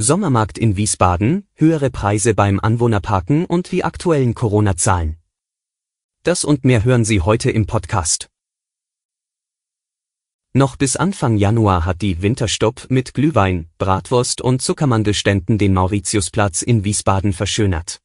[0.00, 5.16] Sommermarkt in Wiesbaden, höhere Preise beim Anwohnerparken und die aktuellen Corona-Zahlen.
[6.22, 8.30] Das und mehr hören Sie heute im Podcast.
[10.52, 16.84] Noch bis Anfang Januar hat die Winterstopp mit Glühwein, Bratwurst und Zuckermandelständen den Mauritiusplatz in
[16.84, 17.98] Wiesbaden verschönert.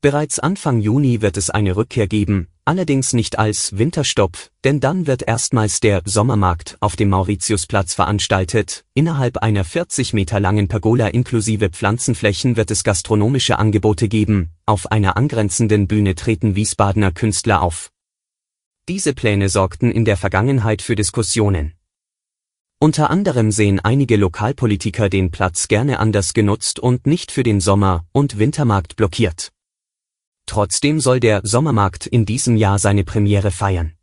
[0.00, 5.22] Bereits Anfang Juni wird es eine Rückkehr geben, allerdings nicht als Winterstopp, denn dann wird
[5.22, 8.84] erstmals der Sommermarkt auf dem Mauritiusplatz veranstaltet.
[8.94, 15.16] Innerhalb einer 40 Meter langen Pergola inklusive Pflanzenflächen wird es gastronomische Angebote geben, auf einer
[15.16, 17.90] angrenzenden Bühne treten Wiesbadener Künstler auf.
[18.88, 21.74] Diese Pläne sorgten in der Vergangenheit für Diskussionen.
[22.80, 28.04] Unter anderem sehen einige Lokalpolitiker den Platz gerne anders genutzt und nicht für den Sommer-
[28.12, 29.52] und Wintermarkt blockiert.
[30.46, 33.94] Trotzdem soll der Sommermarkt in diesem Jahr seine Premiere feiern.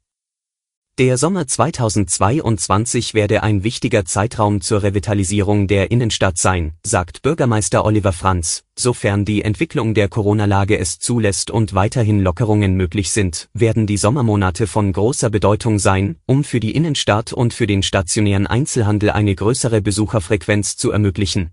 [0.98, 8.12] Der Sommer 2022 werde ein wichtiger Zeitraum zur Revitalisierung der Innenstadt sein, sagt Bürgermeister Oliver
[8.12, 13.96] Franz, sofern die Entwicklung der Corona-Lage es zulässt und weiterhin Lockerungen möglich sind, werden die
[13.96, 19.34] Sommermonate von großer Bedeutung sein, um für die Innenstadt und für den stationären Einzelhandel eine
[19.34, 21.52] größere Besucherfrequenz zu ermöglichen.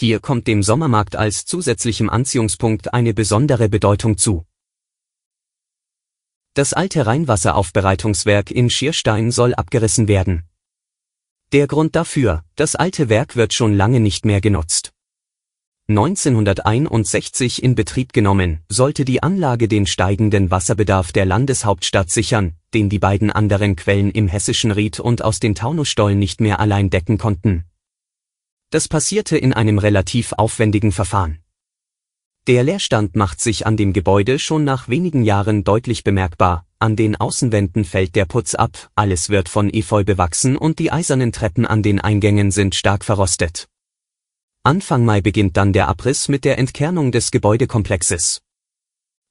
[0.00, 4.46] Hier kommt dem Sommermarkt als zusätzlichem Anziehungspunkt eine besondere Bedeutung zu.
[6.54, 10.44] Das alte Rheinwasseraufbereitungswerk in Schierstein soll abgerissen werden.
[11.52, 14.94] Der Grund dafür, das alte Werk wird schon lange nicht mehr genutzt.
[15.90, 23.00] 1961 in Betrieb genommen, sollte die Anlage den steigenden Wasserbedarf der Landeshauptstadt sichern, den die
[23.00, 27.66] beiden anderen Quellen im hessischen Ried und aus den Taunusstollen nicht mehr allein decken konnten.
[28.70, 31.40] Das passierte in einem relativ aufwendigen Verfahren.
[32.46, 37.16] Der Leerstand macht sich an dem Gebäude schon nach wenigen Jahren deutlich bemerkbar, an den
[37.16, 41.82] Außenwänden fällt der Putz ab, alles wird von Efeu bewachsen und die eisernen Treppen an
[41.82, 43.68] den Eingängen sind stark verrostet.
[44.62, 48.40] Anfang Mai beginnt dann der Abriss mit der Entkernung des Gebäudekomplexes.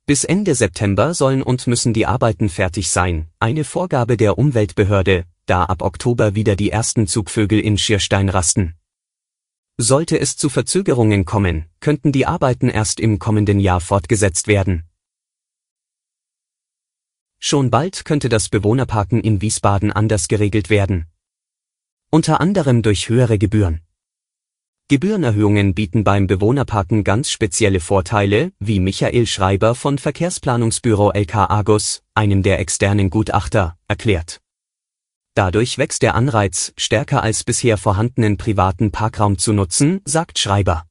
[0.06, 5.64] Bis Ende September sollen und müssen die Arbeiten fertig sein, eine Vorgabe der Umweltbehörde, da
[5.64, 8.79] ab Oktober wieder die ersten Zugvögel in Schierstein rasten.
[9.82, 14.84] Sollte es zu Verzögerungen kommen, könnten die Arbeiten erst im kommenden Jahr fortgesetzt werden.
[17.40, 21.06] Schon bald könnte das Bewohnerparken in Wiesbaden anders geregelt werden.
[22.12, 23.80] Unter anderem durch höhere Gebühren.
[24.90, 32.44] Gebührenerhöhungen bieten beim Bewohnerparken ganz spezielle Vorteile, wie Michael Schreiber von Verkehrsplanungsbüro LK Argus, einem
[32.44, 34.42] der externen Gutachter, erklärt.
[35.40, 40.84] Dadurch wächst der Anreiz, stärker als bisher vorhandenen privaten Parkraum zu nutzen, sagt Schreiber.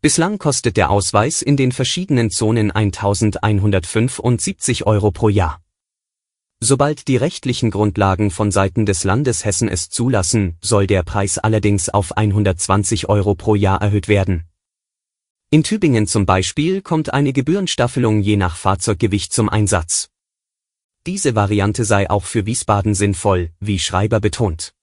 [0.00, 5.60] Bislang kostet der Ausweis in den verschiedenen Zonen 1175 Euro pro Jahr.
[6.60, 11.88] Sobald die rechtlichen Grundlagen von Seiten des Landes Hessen es zulassen, soll der Preis allerdings
[11.88, 14.44] auf 120 Euro pro Jahr erhöht werden.
[15.50, 20.09] In Tübingen zum Beispiel kommt eine Gebührenstaffelung je nach Fahrzeuggewicht zum Einsatz.
[21.06, 24.74] Diese Variante sei auch für Wiesbaden sinnvoll, wie Schreiber betont.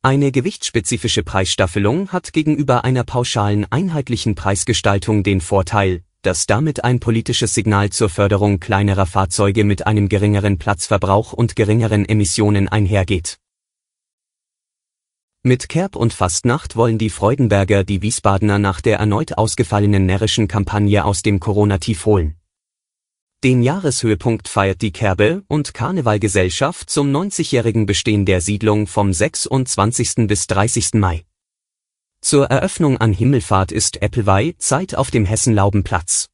[0.00, 7.52] Eine gewichtsspezifische Preisstaffelung hat gegenüber einer pauschalen einheitlichen Preisgestaltung den Vorteil, dass damit ein politisches
[7.52, 13.38] Signal zur Förderung kleinerer Fahrzeuge mit einem geringeren Platzverbrauch und geringeren Emissionen einhergeht.
[15.42, 21.04] Mit Kerb und Fastnacht wollen die Freudenberger die Wiesbadener nach der erneut ausgefallenen närrischen Kampagne
[21.04, 22.36] aus dem Corona-Tief holen.
[23.42, 30.26] Den Jahreshöhepunkt feiert die Kerbe- und Karnevalgesellschaft zum 90-jährigen Bestehen der Siedlung vom 26.
[30.26, 30.94] bis 30.
[30.94, 31.24] Mai.
[32.20, 36.28] Zur Eröffnung an Himmelfahrt ist Äppelweih Zeit auf dem Hessenlaubenplatz.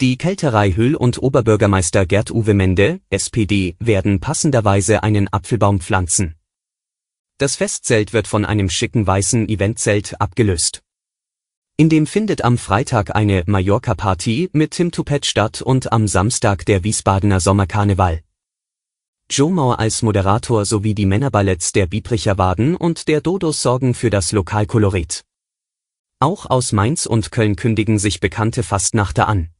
[0.00, 6.36] Die Kälterei Höhl und Oberbürgermeister Gerd-Uwe Mende, SPD, werden passenderweise einen Apfelbaum pflanzen.
[7.38, 10.82] Das Festzelt wird von einem schicken weißen Eventzelt abgelöst.
[11.80, 16.82] In dem findet am Freitag eine Mallorca-Party mit Tim Tupet statt und am Samstag der
[16.82, 18.24] Wiesbadener Sommerkarneval.
[19.30, 24.10] Joe Mauer als Moderator sowie die Männerballetts der Biebricher Waden und der Dodos sorgen für
[24.10, 25.22] das Lokalkolorit.
[26.18, 29.50] Auch aus Mainz und Köln kündigen sich bekannte Fastnachter an.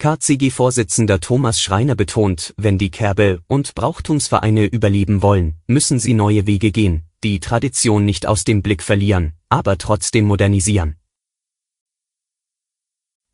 [0.00, 6.72] KCG-Vorsitzender Thomas Schreiner betont, wenn die Kerbe- und Brauchtumsvereine überleben wollen, müssen sie neue Wege
[6.72, 10.96] gehen, die Tradition nicht aus dem Blick verlieren, aber trotzdem modernisieren.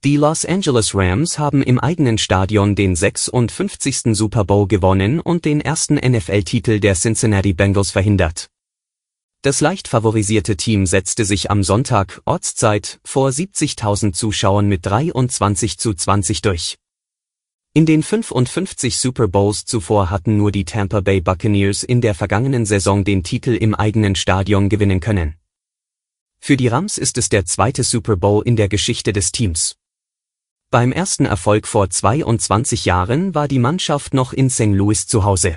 [0.05, 4.17] Die Los Angeles Rams haben im eigenen Stadion den 56.
[4.17, 8.49] Super Bowl gewonnen und den ersten NFL-Titel der Cincinnati Bengals verhindert.
[9.43, 15.93] Das leicht favorisierte Team setzte sich am Sonntag, Ortszeit, vor 70.000 Zuschauern mit 23 zu
[15.95, 16.77] 20 durch.
[17.75, 22.67] In den 55 Super Bowls zuvor hatten nur die Tampa Bay Buccaneers in der vergangenen
[22.67, 25.35] Saison den Titel im eigenen Stadion gewinnen können.
[26.39, 29.75] Für die Rams ist es der zweite Super Bowl in der Geschichte des Teams.
[30.71, 34.67] Beim ersten Erfolg vor 22 Jahren war die Mannschaft noch in St.
[34.67, 35.57] Louis zu Hause.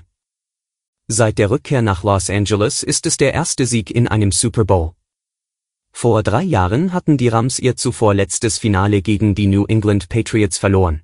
[1.09, 4.93] Seit der Rückkehr nach Los Angeles ist es der erste Sieg in einem Super Bowl.
[5.91, 10.57] Vor drei Jahren hatten die Rams ihr zuvor letztes Finale gegen die New England Patriots
[10.57, 11.01] verloren.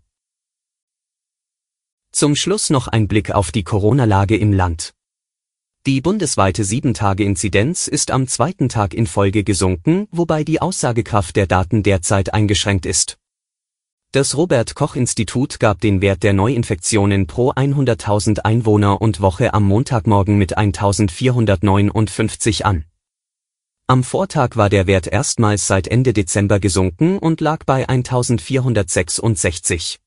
[2.14, 4.94] Zum Schluss noch ein Blick auf die Corona-Lage im Land.
[5.86, 11.84] Die bundesweite 7-Tage-Inzidenz ist am zweiten Tag in Folge gesunken, wobei die Aussagekraft der Daten
[11.84, 13.18] derzeit eingeschränkt ist.
[14.14, 19.66] Das Robert Koch Institut gab den Wert der Neuinfektionen pro 100.000 Einwohner und Woche am
[19.66, 22.86] Montagmorgen mit 1459 an.
[23.86, 30.00] Am Vortag war der Wert erstmals seit Ende Dezember gesunken und lag bei 1466.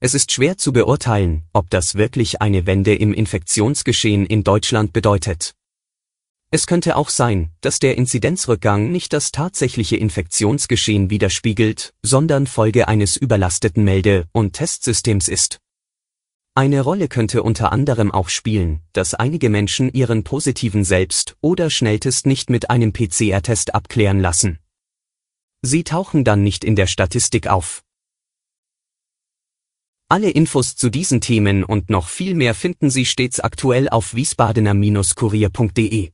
[0.00, 5.54] Es ist schwer zu beurteilen, ob das wirklich eine Wende im Infektionsgeschehen in Deutschland bedeutet.
[6.54, 13.16] Es könnte auch sein, dass der Inzidenzrückgang nicht das tatsächliche Infektionsgeschehen widerspiegelt, sondern Folge eines
[13.16, 15.58] überlasteten Melde- und Testsystems ist.
[16.54, 22.24] Eine Rolle könnte unter anderem auch spielen, dass einige Menschen ihren positiven Selbst- oder Schnelltest
[22.24, 24.60] nicht mit einem PCR-Test abklären lassen.
[25.60, 27.82] Sie tauchen dann nicht in der Statistik auf.
[30.08, 36.13] Alle Infos zu diesen Themen und noch viel mehr finden Sie stets aktuell auf wiesbadener-kurier.de.